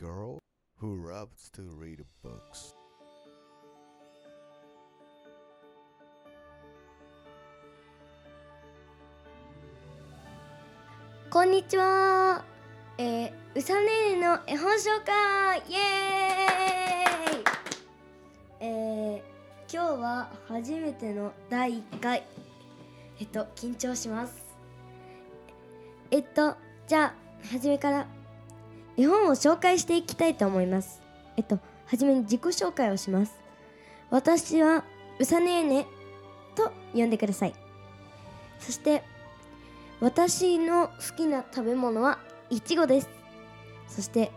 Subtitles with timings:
[0.00, 0.38] girl
[0.80, 2.74] who loves to read books.
[11.28, 12.42] こんにちは。
[12.96, 17.44] えー、うさねねの絵本紹介イエーイ
[18.60, 19.20] えー、
[19.70, 22.22] 今日は初めての第1回。
[23.20, 24.42] えっと、緊張します。
[26.10, 26.56] えっと、
[26.88, 28.06] じゃあ、初めから
[28.96, 31.02] 絵本を紹介していきたいと思います。
[31.36, 33.34] えっと、はじめに自己紹介をします。
[34.10, 34.84] 私は
[35.18, 35.86] うさねね
[36.54, 37.54] と呼んでください。
[38.58, 39.02] そして、
[40.00, 42.18] 私の好きな食べ物は
[42.48, 43.08] いちごです
[43.86, 44.32] そして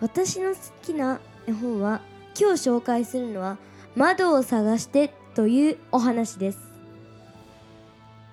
[0.00, 2.02] 私の好きな絵本は
[2.38, 3.56] 今日紹介するのは
[3.96, 6.58] 窓を探してというお話です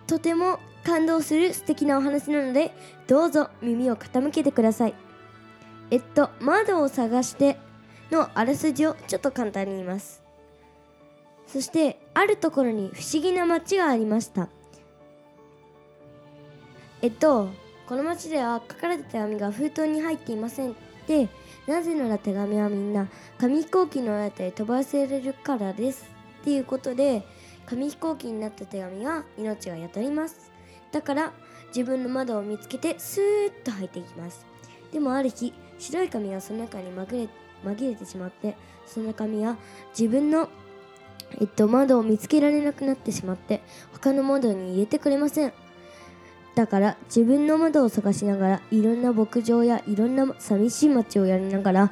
[0.05, 2.71] とても感動する素敵なお話なので
[3.07, 4.93] どうぞ耳を傾けてください
[5.91, 7.57] えっと窓を探して
[8.11, 10.23] のあらすじをちょっと簡単に言います。
[11.47, 14.49] そしてあるところに不思議な街がありました。
[17.01, 17.49] えっと
[17.87, 20.73] この町では書かれた手紙が封筒に入っていませんっ
[21.07, 21.29] て。
[21.67, 23.07] なぜなら手紙はみんな
[23.39, 26.05] 紙飛行機の間で飛ばせれるからです
[26.41, 27.23] っていうことで
[27.65, 30.51] 紙飛行機になった手紙は命が宿ります。
[30.91, 31.33] だから
[31.69, 34.45] 自分の窓を見つけてスーッと入っていきます。
[34.95, 37.27] でもある日白い紙がその中に紛れ
[37.69, 39.57] 紛れてしまってその紙は
[39.89, 40.47] 自分の
[41.41, 45.53] えっと窓を見つけられなくなってしまって他の窓に入れてくれません。
[46.55, 51.91] だから自分の窓を探しながらいろんな牧場やいろんな寂しい街をやりながら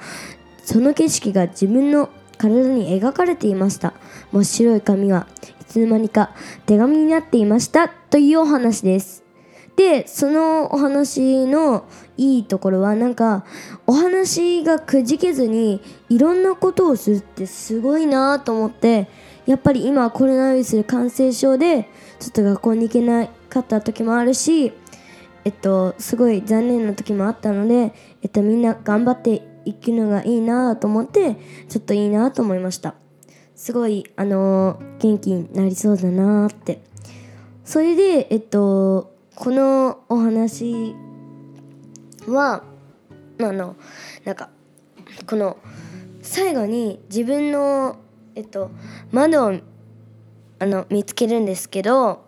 [0.64, 3.94] その景色が自分の体に描かれていました。
[4.32, 5.28] 真っ白い紙は
[5.60, 6.32] いつの間にか
[6.66, 9.23] 手紙になっていましたというお話です。
[9.76, 11.86] でそのお話の
[12.16, 13.44] いいところはなんか
[13.88, 19.10] お話がくじけずにいろんなことをするってすごいなと思って
[19.46, 24.74] やっぱり今コロナウイルス感染症でちょっと学校に行けなかった時もあるし
[25.44, 31.36] えっとすごい残念な時もあったのでえっとみんな頑張っていくのがいいなと思って
[31.68, 32.96] ちょっといいなと思いました。
[33.56, 36.84] すごいあのー元気になりそうだなって。
[37.64, 40.96] それでえっとこのお話
[42.28, 42.64] は
[43.40, 43.76] あの
[44.24, 44.50] なんか
[45.26, 45.58] この
[46.22, 47.98] 最後に自分の
[48.36, 48.70] えっと
[49.12, 49.60] 窓を
[50.60, 52.26] あの見つけるんですけど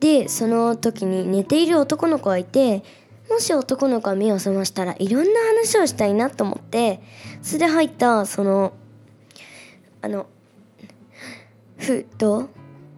[0.00, 2.84] でその時に寝ている男の子がいて
[3.28, 7.02] もし男の子が目を覚ましたらいろんな話をしたいなと思って
[7.42, 8.72] それで入ったその
[10.00, 10.26] あの
[11.76, 12.48] 封筒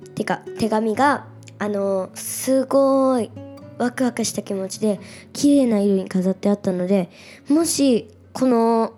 [0.06, 1.26] っていうか手紙が
[1.60, 3.30] あのすごい
[3.76, 4.98] ワクワクした気持ちで
[5.34, 7.10] 綺麗な色に飾ってあったので
[7.50, 8.94] もしこの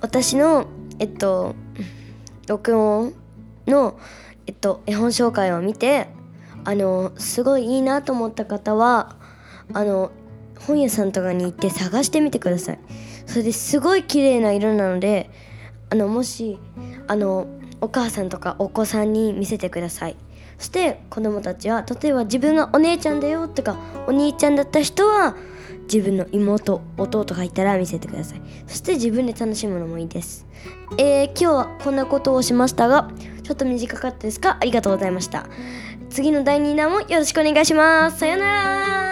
[0.00, 0.66] 私の
[0.98, 1.54] えっと
[2.48, 3.14] 録音
[3.68, 3.98] の、
[4.48, 6.08] えっと、絵本紹介を見て
[6.64, 9.16] あのすごいいいなと思った方は
[9.72, 10.10] あの
[10.58, 12.78] 本屋さんとかに行って探してみてください。
[13.26, 15.30] それですごい綺麗な色なので
[15.90, 16.58] あのもし
[17.06, 17.46] あの
[17.80, 20.16] お母さんとかお子さんに見せてください。
[20.58, 23.76] して子供たちは例えば自分がお姉ちゃんだよとか
[24.06, 25.36] お兄ちゃんだった人は
[25.92, 28.40] 自分の妹弟がいたら見せてください。
[28.66, 30.46] そして自分で楽しむのもいいです。
[30.96, 33.10] えー、今日はこんなことをしましたが
[33.42, 34.56] ちょっと短かったですか？
[34.60, 35.46] ありがとうございました。
[36.08, 38.18] 次の第2弾もよろしくお願いします。
[38.20, 39.03] さようなら。